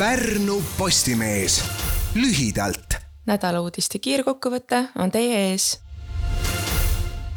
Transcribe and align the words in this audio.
Pärnu 0.00 0.62
Postimees 0.78 1.64
lühidalt. 2.14 2.96
nädala 3.28 3.60
uudiste 3.60 3.98
kiirkokkuvõte 4.00 4.78
on 4.96 5.12
teie 5.12 5.42
ees 5.50 5.66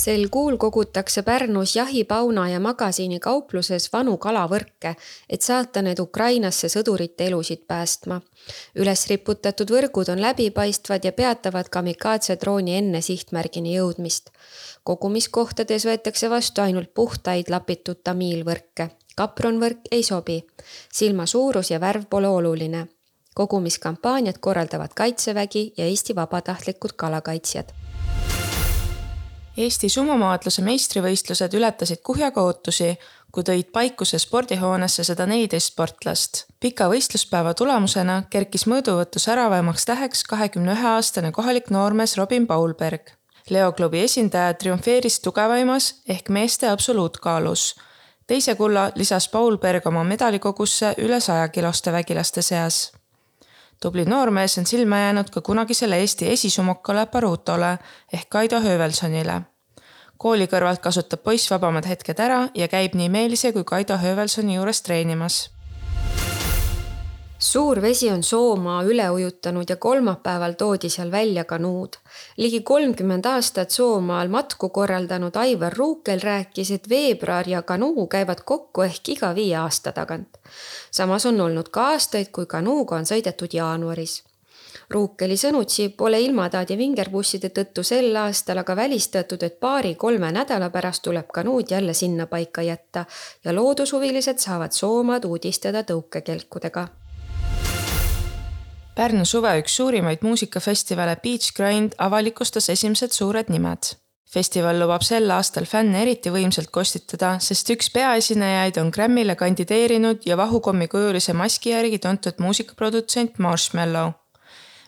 sel 0.00 0.28
kuul 0.32 0.56
kogutakse 0.56 1.22
Pärnus 1.22 1.74
jahipauna 1.76 2.48
ja 2.48 2.60
magasiini 2.60 3.18
kaupluses 3.20 3.88
vanu 3.92 4.16
kalavõrke, 4.16 4.94
et 5.28 5.44
saata 5.44 5.82
need 5.84 6.00
Ukrainasse 6.00 6.68
sõdurite 6.72 7.26
elusid 7.28 7.66
päästma. 7.68 8.20
üles 8.74 9.06
riputatud 9.08 9.70
võrgud 9.70 10.12
on 10.12 10.20
läbipaistvad 10.20 11.04
ja 11.04 11.12
peatavad 11.12 11.68
kamikaatsedrooni 11.68 12.76
enne 12.76 13.00
sihtmärgini 13.00 13.76
jõudmist. 13.76 14.30
kogumiskohtades 14.84 15.86
võetakse 15.86 16.30
vastu 16.30 16.60
ainult 16.60 16.94
puhtaid 16.94 17.50
lapitud 17.50 18.04
tamiilvõrke. 18.04 18.90
Kapronvõrk 19.20 19.92
ei 19.92 20.02
sobi. 20.02 20.40
silma 20.92 21.26
suurus 21.26 21.70
ja 21.70 21.80
värv 21.80 22.08
pole 22.10 22.28
oluline 22.28 22.86
kogumiskampaaniat 23.34 24.38
korraldavad 24.38 24.96
Kaitsevägi 24.96 25.72
ja 25.76 25.84
Eesti 25.84 26.14
vabatahtlikud 26.16 26.96
kalakaitsjad 26.96 27.72
Eesti 29.60 29.88
summumaadluse 29.92 30.62
meistrivõistlused 30.62 31.54
ületasid 31.58 32.00
kuhjaga 32.06 32.42
ootusi, 32.46 32.94
kui 33.34 33.44
tõid 33.44 33.72
Paikuse 33.74 34.18
spordihoonesse 34.22 35.04
sada 35.04 35.26
neliteist 35.26 35.72
sportlast. 35.72 36.44
pika 36.60 36.86
võistluspäeva 36.88 37.52
tulemusena 37.54 38.22
kerkis 38.30 38.64
mõõduvõtu 38.70 39.18
säravamaks 39.18 39.84
täheks 39.84 40.22
kahekümne 40.30 40.72
ühe 40.72 40.88
aastane 40.94 41.32
kohalik 41.32 41.70
noormees 41.70 42.16
Robin 42.16 42.46
Paulberg. 42.46 43.10
Leo 43.50 43.72
klubi 43.72 44.00
esindaja 44.00 44.54
triumfeeris 44.54 45.20
tugevaimas 45.20 45.94
ehk 46.08 46.28
meeste 46.28 46.68
absoluutkaalus. 46.68 47.74
Teise 48.30 48.54
kulla 48.54 48.90
lisas 48.94 49.28
Paulberg 49.28 49.86
oma 49.90 50.04
medalikogusse 50.06 50.94
üle 51.02 51.18
saja 51.20 51.48
kiloste 51.48 51.92
vägilaste 51.92 52.42
seas 52.46 52.76
tubli 53.82 54.04
noormees 54.04 54.58
on 54.58 54.66
silma 54.66 54.98
jäänud 54.98 55.30
ka 55.34 55.40
kunagisele 55.40 55.98
Eesti 55.98 56.28
esisumukale 56.32 57.06
Barutole 57.06 57.78
ehk 58.12 58.28
Kaido 58.28 58.60
Höövelsonile. 58.60 59.40
kooli 60.18 60.46
kõrvalt 60.46 60.78
kasutab 60.84 61.22
poiss 61.24 61.50
vabamad 61.50 61.86
hetked 61.90 62.20
ära 62.20 62.48
ja 62.54 62.68
käib 62.68 62.94
nii 62.94 63.08
Meelise 63.08 63.52
kui 63.52 63.64
Kaido 63.64 63.96
Höövelsoni 63.96 64.54
juures 64.54 64.82
treenimas 64.82 65.50
suur 67.40 67.80
vesi 67.82 68.10
on 68.12 68.22
Soomaa 68.22 68.82
üle 68.84 69.06
ujutanud 69.10 69.68
ja 69.68 69.76
kolmapäeval 69.76 70.52
toodi 70.52 70.88
seal 70.88 71.10
välja 71.10 71.44
kanuud. 71.44 71.96
ligi 72.36 72.60
kolmkümmend 72.60 73.24
aastat 73.24 73.70
Soomaal 73.70 74.28
matku 74.28 74.68
korraldanud 74.68 75.36
Aivar 75.36 75.72
Ruukel 75.72 76.20
rääkis, 76.20 76.70
et 76.70 76.88
veebruar 76.88 77.48
ja 77.48 77.62
kanuu 77.62 78.06
käivad 78.06 78.44
kokku 78.44 78.82
ehk 78.82 79.08
iga 79.08 79.34
viie 79.34 79.56
aasta 79.56 79.92
tagant. 79.92 80.28
samas 80.90 81.26
on 81.26 81.40
olnud 81.40 81.68
ka 81.68 81.86
aastaid, 81.86 82.28
kui 82.32 82.46
kanuuga 82.46 82.96
on 82.96 83.08
sõidetud 83.08 83.52
jaanuaris. 83.52 84.22
Ruukeli 84.90 85.36
sõnutsi 85.36 85.88
pole 85.88 86.20
ilmataadi 86.20 86.76
vingerbusside 86.76 87.48
tõttu 87.48 87.82
sel 87.82 88.16
aastal 88.16 88.58
aga 88.58 88.76
välistatud, 88.76 89.42
et 89.42 89.60
paari-kolme 89.60 90.32
nädala 90.32 90.70
pärast 90.70 91.02
tuleb 91.02 91.28
kanuud 91.32 91.70
jälle 91.70 91.94
sinnapaika 91.94 92.62
jätta 92.62 93.04
ja 93.44 93.54
loodushuvilised 93.54 94.38
saavad 94.38 94.72
Soomaad 94.72 95.24
uudistada 95.24 95.82
tõukekelkudega 95.82 96.88
Pärnu 99.00 99.24
suve 99.24 99.48
üks 99.56 99.72
suurimaid 99.78 100.20
muusikafestivale 100.20 101.14
Beach 101.22 101.54
Grind 101.56 101.94
avalikustas 102.04 102.66
esimesed 102.68 103.14
suured 103.16 103.48
nimed. 103.48 103.94
festival 104.28 104.76
lubab 104.76 105.00
sel 105.02 105.30
aastal 105.32 105.64
fänne 105.64 106.02
eriti 106.02 106.28
võimsalt 106.30 106.68
kostitada, 106.68 107.30
sest 107.40 107.72
üks 107.72 107.88
peaesinejaid 107.94 108.76
on 108.82 108.90
Grammy'le 108.92 109.38
kandideerinud 109.40 110.26
ja 110.28 110.36
vahukommikujulise 110.36 111.32
maski 111.32 111.72
järgi 111.72 111.98
tuntud 111.98 112.42
muusikaprodutsent 112.44 113.38
Marshmallow. 113.38 114.12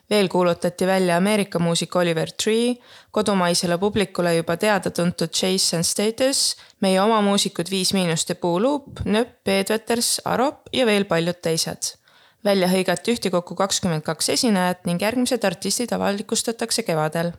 veel 0.09 0.29
kuulutati 0.29 0.87
välja 0.87 1.17
Ameerika 1.17 1.59
muusik 1.59 1.95
Oliver 1.95 2.31
Tree, 2.43 2.75
kodumaisele 3.11 3.77
publikule 3.77 4.35
juba 4.35 4.57
teada-tuntud 4.57 5.33
and 5.73 5.83
Status, 5.83 6.55
meie 6.81 7.01
oma 7.01 7.21
muusikud 7.21 7.71
Viis 7.71 7.93
Miinust 7.93 8.29
ja 8.29 8.35
Puuluup, 8.35 8.99
Nööp, 9.05 9.43
Peetveters, 9.43 10.21
Arop 10.25 10.69
ja 10.73 10.85
veel 10.85 11.05
paljud 11.05 11.41
teised 11.41 12.02
välja 12.45 12.67
hõigati 12.67 13.15
ühtekokku 13.15 13.55
kakskümmend 13.55 14.03
kaks 14.03 14.29
esinejat 14.35 14.85
ning 14.85 15.01
järgmised 15.01 15.43
artistid 15.43 15.91
avalikustatakse 15.95 16.83
kevadel. 16.83 17.31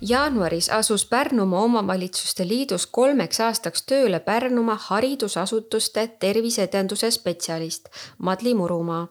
jaanuaris 0.00 0.68
asus 0.70 1.04
Pärnumaa 1.04 1.60
Omavalitsuste 1.62 2.48
Liidus 2.48 2.86
kolmeks 2.86 3.40
aastaks 3.40 3.82
tööle 3.82 4.20
Pärnumaa 4.20 4.78
haridusasutuste 4.88 6.06
terviseedenduse 6.20 7.10
spetsialist 7.10 7.88
Madli 8.18 8.54
Murumaa. 8.54 9.08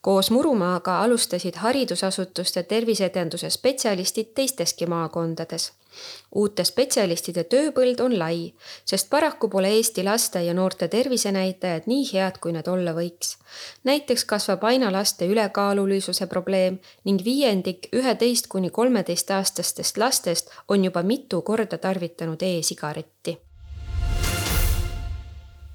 Koos 0.00 0.30
Murumaaga 0.30 1.00
alustasid 1.02 1.60
haridusasutuste 1.64 2.62
terviseedenduse 2.62 3.50
spetsialistid 3.50 4.34
teisteski 4.34 4.86
maakondades 4.86 5.72
uute 6.34 6.64
spetsialistide 6.64 7.44
tööpõld 7.52 8.00
on 8.04 8.16
lai, 8.18 8.52
sest 8.88 9.10
paraku 9.10 9.48
pole 9.52 9.72
Eesti 9.76 10.04
laste 10.06 10.42
ja 10.46 10.54
noorte 10.56 10.88
tervisenäitajad 10.92 11.88
nii 11.90 12.08
head, 12.12 12.40
kui 12.40 12.54
need 12.56 12.68
olla 12.68 12.94
võiks. 12.96 13.36
näiteks 13.84 14.24
kasvab 14.24 14.64
aina 14.64 14.92
laste 14.92 15.26
ülekaalulisuse 15.28 16.26
probleem 16.26 16.78
ning 17.04 17.24
viiendik 17.24 17.88
üheteist 17.92 18.48
kuni 18.48 18.70
kolmeteistaastastest 18.70 19.96
lastest 19.98 20.50
on 20.68 20.84
juba 20.84 21.02
mitu 21.02 21.42
korda 21.42 21.78
tarvitanud 21.78 22.42
e-sigaretti 22.42 23.38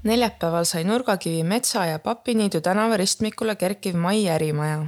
neljapäeval 0.08 0.66
sai 0.66 0.84
Nurgakivi 0.84 1.44
metsa 1.44 1.86
ja 1.86 2.00
Papiniidu 2.00 2.62
tänava 2.62 2.98
ristmikule 2.98 3.56
kerkiv 3.56 3.96
Mai 3.96 4.30
ärimaja 4.30 4.86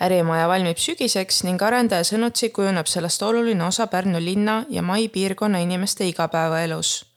ärimaja 0.00 0.48
valmib 0.48 0.80
sügiseks 0.80 1.42
ning 1.46 1.62
arendaja 1.62 2.04
sõnutsi 2.06 2.50
kujuneb 2.54 2.88
sellest 2.90 3.22
oluline 3.22 3.64
osa 3.66 3.86
Pärnu 3.86 4.20
linna 4.20 4.62
ja 4.70 4.82
Mai 4.82 5.08
piirkonna 5.08 5.58
inimeste 5.58 6.06
igapäevaelus. 6.08 7.12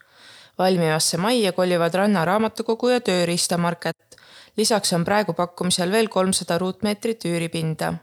valmivasse 0.57 1.17
majja 1.17 1.51
kolivad 1.51 1.93
Ranna 1.93 2.25
raamatukogu 2.25 2.89
ja 2.89 2.99
tööriistamarket. 2.99 4.19
lisaks 4.57 4.93
on 4.93 5.05
praegu 5.05 5.33
pakkumisel 5.33 5.91
veel 5.91 6.07
kolmsada 6.07 6.57
ruutmeetrit 6.57 7.25
üüripinda. 7.25 7.93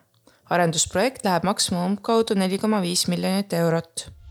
arendusprojekt 0.51 1.25
läheb 1.25 1.45
maksma 1.45 1.85
umbkaudu 1.85 2.35
neli 2.35 2.59
koma 2.59 2.83
viis 2.83 3.09
miljonit 3.09 3.53
eurot 3.53 4.22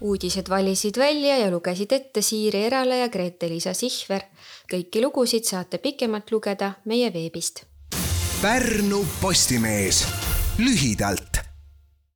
uudised 0.00 0.48
valisid 0.48 0.98
välja 0.98 1.38
ja 1.38 1.50
lugesid 1.50 1.92
ette 1.92 2.22
Siiri 2.22 2.64
Erale 2.64 2.98
ja 2.98 3.08
Grete-Liisa 3.08 3.74
Sihver. 3.74 4.22
kõiki 4.72 5.02
lugusid 5.02 5.44
saate 5.44 5.78
pikemalt 5.78 6.30
lugeda 6.30 6.72
meie 6.84 7.12
veebist. 7.12 7.64
Pärnu 8.42 9.06
Postimees. 9.20 10.04
Lühidalt 10.58 11.35